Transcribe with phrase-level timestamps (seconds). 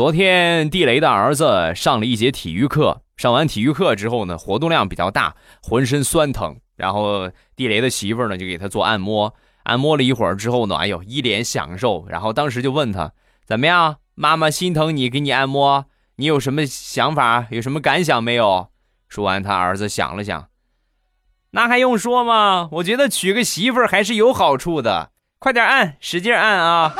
[0.00, 9.34] 昨天地雷的儿子上了一节体育课上完体育课之后呢活动量比较大浑身酸疼然后地雷的媳妇儿呢就给他做按摩。
[9.64, 13.12] 按摩了一会儿之后呢哎呦一脸享受然后当时就问他
[13.44, 15.84] 怎么样妈妈心疼你给你按摩
[16.16, 18.70] 你有什么想法有什么感想没有？
[19.06, 20.48] 说完他儿子想了想
[21.50, 22.70] 那还用说吗？
[22.72, 26.94] 我觉得娶个媳妇儿还是有好处的快点按使劲按啊。